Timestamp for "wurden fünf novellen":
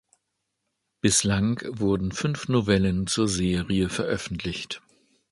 1.77-3.05